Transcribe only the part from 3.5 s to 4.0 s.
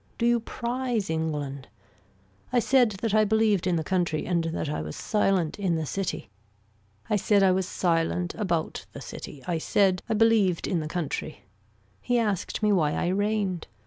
in the